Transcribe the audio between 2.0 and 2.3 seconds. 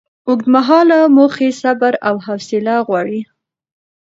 او